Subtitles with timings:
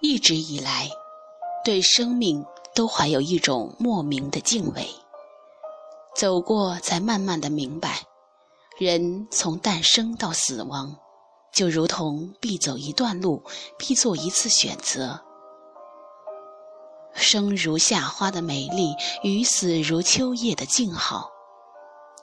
[0.00, 0.90] 一直以来，
[1.64, 2.44] 对生命
[2.74, 4.88] 都怀有一种莫名的敬畏。
[6.14, 8.02] 走过，才慢慢的明白，
[8.78, 10.96] 人从诞生到死亡，
[11.52, 13.42] 就如同必走一段路，
[13.78, 15.22] 必做一次选择。
[17.14, 21.30] 生如夏花的美丽与死如秋叶的静好，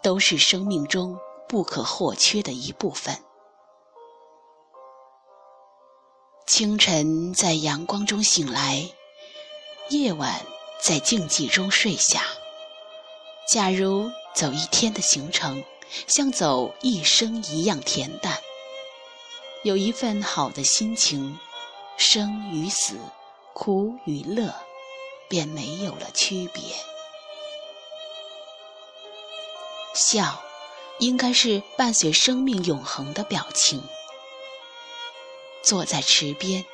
[0.03, 3.23] 都是生命中不可或缺的一部分。
[6.55, 8.87] 清晨在阳光中醒来，
[9.89, 10.45] 夜晚
[10.79, 12.23] 在静寂中睡下。
[13.51, 15.63] 假如走一天的行程，
[16.05, 18.37] 像走一生一样恬淡，
[19.63, 21.39] 有一份好的心情，
[21.97, 22.99] 生与死，
[23.55, 24.53] 苦与乐。
[25.27, 26.61] 便没有了区别。
[29.95, 30.39] 笑，
[30.99, 33.81] 应该是伴随生命永恒的表情。
[35.63, 36.65] 坐在池边，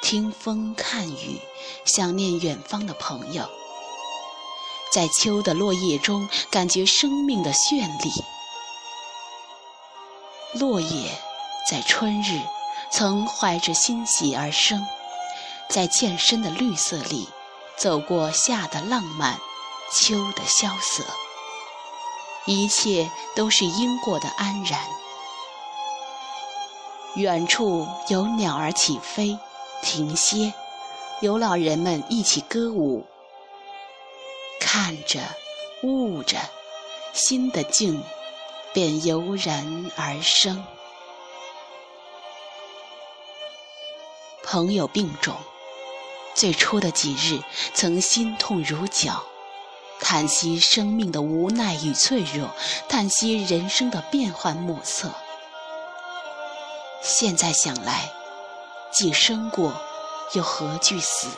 [0.00, 1.40] 听风看雨，
[1.84, 3.50] 想念远方的朋友。
[4.92, 8.12] 在秋的落叶中，感觉生命的绚丽。
[10.54, 11.10] 落叶
[11.68, 12.40] 在春日
[12.90, 14.86] 曾怀着欣喜而生，
[15.68, 17.28] 在渐深的绿色里。
[17.76, 19.38] 走过夏的浪漫，
[19.92, 21.04] 秋的萧瑟，
[22.46, 24.80] 一切都是因过的安然。
[27.16, 29.38] 远处有鸟儿起飞、
[29.80, 30.52] 停歇，
[31.22, 33.06] 有老人们一起歌舞。
[34.60, 35.20] 看着，
[35.82, 36.38] 悟着，
[37.14, 38.02] 心的静
[38.74, 40.62] 便油然而生。
[44.44, 45.34] 朋友病重。
[46.34, 47.40] 最初的几日，
[47.72, 49.22] 曾心痛如绞，
[50.00, 52.50] 叹息生命的无奈与脆弱，
[52.90, 55.10] 叹息人生的变幻莫测。
[57.08, 58.10] 现在想来，
[58.90, 59.72] 既生过，
[60.32, 61.28] 又何惧死？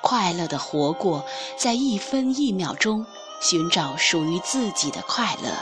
[0.00, 1.24] 快乐的活过，
[1.56, 3.06] 在一分一秒钟
[3.40, 5.52] 寻找属于自己的快乐，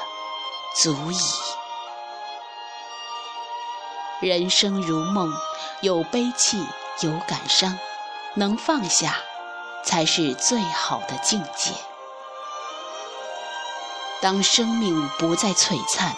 [0.75, 1.19] 足矣。
[4.21, 5.31] 人生如梦，
[5.83, 6.65] 有悲戚。
[7.01, 7.79] 有感伤，
[8.35, 9.19] 能放下，
[9.85, 11.71] 才是最好的境界。
[14.21, 16.17] 当生命不再璀璨，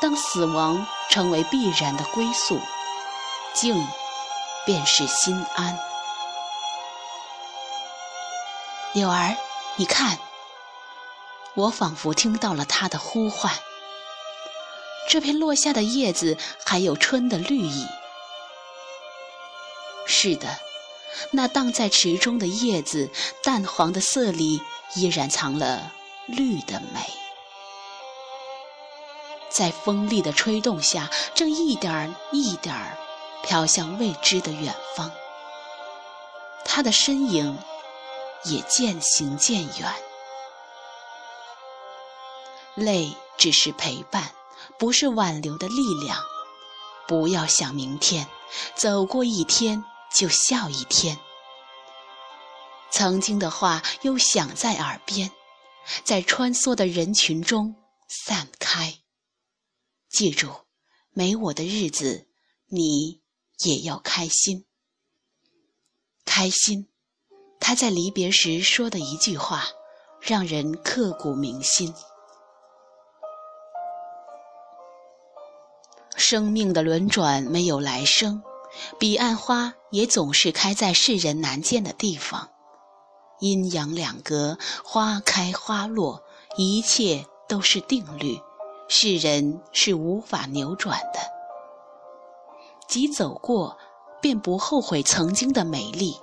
[0.00, 2.60] 当死亡成为必然的归宿，
[3.54, 3.86] 静，
[4.66, 5.78] 便是心安。
[8.92, 9.36] 柳儿，
[9.76, 10.18] 你看，
[11.54, 13.52] 我仿佛听到了他的呼唤。
[15.08, 17.86] 这片落下的叶子，还有春的绿意。
[20.06, 20.58] 是的，
[21.30, 23.10] 那荡在池中的叶子，
[23.42, 24.60] 淡黄的色里
[24.94, 25.92] 依然藏了
[26.26, 27.00] 绿的美。
[29.52, 32.96] 在风力的吹动下，正一点儿一点儿
[33.44, 35.10] 飘向未知的远方。
[36.64, 37.58] 他的身影
[38.44, 39.94] 也渐行渐远。
[42.74, 44.32] 泪只是陪伴，
[44.78, 46.18] 不是挽留的力量。
[47.06, 48.26] 不要想明天，
[48.74, 49.84] 走过一天。
[50.14, 51.18] 就笑一天，
[52.90, 55.30] 曾经的话又响在耳边，
[56.04, 57.74] 在穿梭的人群中
[58.08, 58.98] 散开。
[60.12, 60.50] 记住，
[61.12, 62.26] 没我的日子，
[62.66, 63.22] 你
[63.64, 64.66] 也要开心。
[66.26, 66.88] 开心，
[67.58, 69.64] 他在离别时说的一句话，
[70.20, 71.94] 让人刻骨铭心。
[76.14, 78.42] 生命的轮转没有来生。
[78.98, 82.50] 彼岸花也总是开在世人难见的地方，
[83.40, 86.22] 阴阳两隔，花开花落，
[86.58, 88.38] 一切都是定律，
[88.94, 91.18] 世人是无法扭转的。
[92.86, 93.78] 即走过，
[94.20, 96.20] 便不后悔曾经的美丽；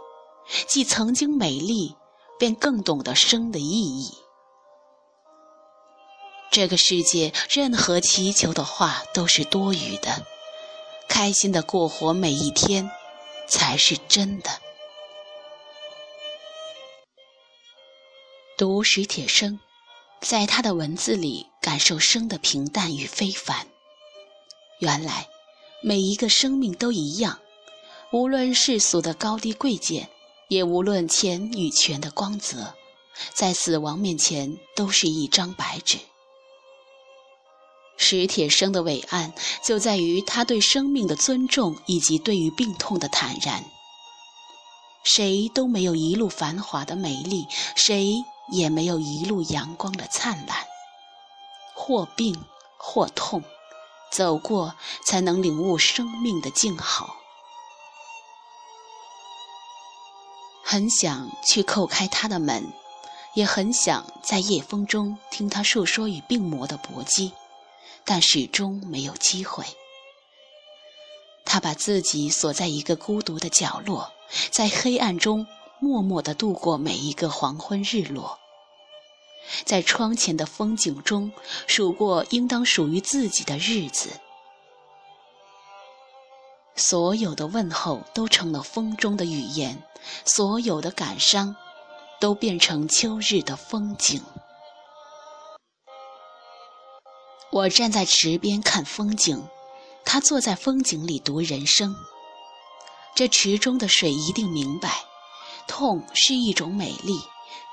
[0.67, 1.95] 即曾经美丽，
[2.37, 4.13] 便更懂得生的意义。
[6.51, 10.23] 这个世界，任何祈求的话都是多余的。
[11.07, 12.91] 开心的过活每一天，
[13.47, 14.51] 才是真的。
[18.55, 19.59] 读史铁生，
[20.21, 23.67] 在他的文字里感受生的平淡与非凡。
[24.79, 25.27] 原来，
[25.81, 27.39] 每一个生命都一样，
[28.11, 30.09] 无论世俗的高低贵贱，
[30.47, 32.73] 也无论钱与权的光泽，
[33.33, 35.97] 在死亡面前都是一张白纸。
[37.97, 39.33] 史铁生的伟岸
[39.63, 43.65] 就在于他对生命的尊重，以及对于病痛的坦然。
[45.03, 47.45] 谁都没有一路繁华的美丽，
[47.75, 50.57] 谁也没有一路阳光的灿烂。
[51.73, 52.45] 或病
[52.77, 53.43] 或痛，
[54.11, 54.75] 走过
[55.05, 57.15] 才能领悟生命的静好。
[60.63, 62.71] 很想去叩开他的门，
[63.33, 67.33] 也很想在夜风中听他述说与病魔的搏击，
[68.05, 69.65] 但始终没有机会。
[71.45, 74.11] 他把自己锁在一个孤独的角落，
[74.51, 75.47] 在黑暗中
[75.79, 78.38] 默默地度过每一个黄昏日落，
[79.65, 81.31] 在窗前的风景中
[81.67, 84.09] 数过应当属于自己的日子。
[86.75, 89.83] 所有的问候都成了风中的语言，
[90.23, 91.55] 所有的感伤
[92.21, 94.23] 都变成秋日的风景。
[97.51, 99.45] 我站在池边看风景，
[100.05, 101.95] 他坐在风景里读人生。
[103.15, 105.03] 这池中的水一定明白，
[105.67, 107.19] 痛是一种美丽，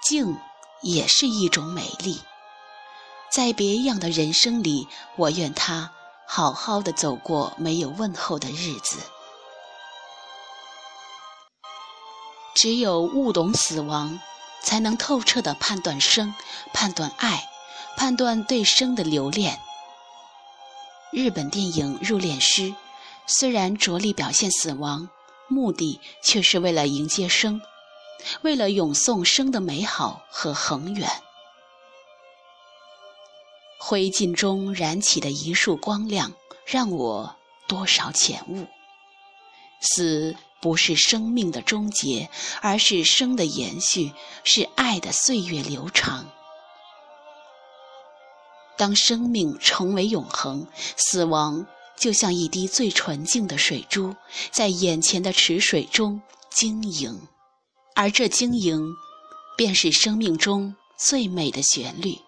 [0.03, 0.37] 静
[0.83, 2.21] 也是一种美丽。
[3.33, 5.93] 在别样的人生里，我愿他。
[6.29, 8.99] 好好的走过没有问候的日子，
[12.53, 14.19] 只有悟懂死亡，
[14.61, 16.35] 才能透彻的判断生，
[16.73, 17.49] 判断爱，
[17.97, 19.61] 判断对生的留恋。
[21.13, 22.63] 日本电影《入殓师》
[23.29, 25.09] 虽然着力表现死亡，
[25.47, 27.63] 目的却是为了迎接生，
[28.43, 31.11] 为了咏颂生的美好和恒远。
[33.79, 36.33] 灰烬中燃起的一束光亮，
[36.67, 37.37] 让我
[37.69, 38.67] 多少浅悟：
[39.81, 42.29] 死不是生命的终结，
[42.61, 46.29] 而是生的延续，是爱的岁月流长。
[48.77, 50.67] 当生命成为永恒，
[50.97, 51.67] 死亡
[51.97, 54.17] 就像一滴最纯净的水珠，
[54.51, 56.21] 在眼前的池水中
[56.51, 57.29] 晶莹，
[57.97, 58.95] 而这晶莹，
[59.57, 62.19] 便是生命中最美的旋律。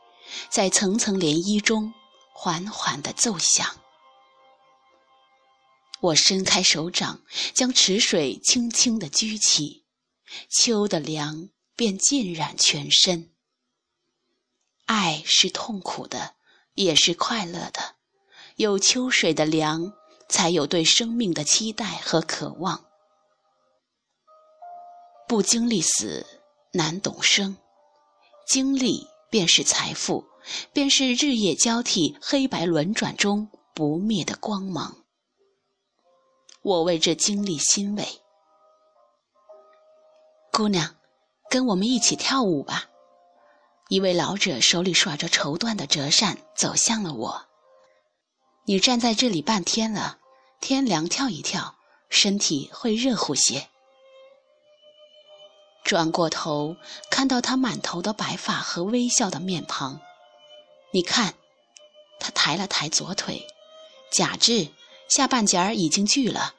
[0.49, 1.93] 在层层涟漪中，
[2.33, 3.77] 缓缓地奏响。
[6.01, 7.21] 我伸开手掌，
[7.53, 9.85] 将池水轻轻地举起，
[10.49, 13.31] 秋的凉便浸染全身。
[14.87, 16.37] 爱是痛苦的，
[16.75, 17.97] 也是快乐的。
[18.57, 19.93] 有秋水的凉，
[20.31, 22.88] 才有对生命的期待和渴望。
[25.29, 26.27] 不经历死，
[26.73, 27.57] 难懂生。
[28.49, 29.07] 经历。
[29.31, 30.25] 便是财富，
[30.73, 35.05] 便是日夜交替、黑白轮转中不灭的光芒。
[36.63, 38.09] 我为这经历欣慰。
[40.51, 40.97] 姑娘，
[41.51, 42.89] 跟我们一起跳舞吧。
[43.91, 47.47] 一位老者手里耍着绸缎的折扇，走向了我。
[48.65, 50.21] 你站在这里半天了，
[50.59, 51.77] 天凉跳一跳，
[52.09, 53.69] 身体会热乎些。
[55.89, 56.77] 转过头，
[57.11, 60.03] 看到他满头的白发和微笑的面庞。
[60.91, 61.33] 你看，
[62.21, 63.47] 他抬了抬左腿，
[64.13, 64.69] 假肢
[65.09, 66.55] 下半截儿已经锯了。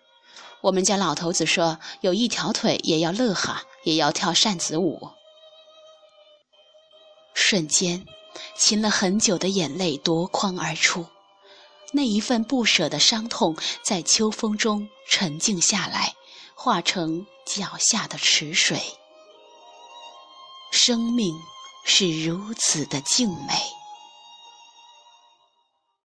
[0.61, 5.11] 我们家老头子说，有一条腿也要乐哈，也要跳扇子舞。
[7.35, 8.07] 瞬间，
[8.57, 11.05] 噙了很久的眼泪夺眶而出，
[11.91, 16.15] 那一份不舍的伤痛在秋风中沉静下来，
[16.55, 18.81] 化成脚下的池水。
[20.71, 21.39] 生命
[21.83, 23.78] 是如此的静美。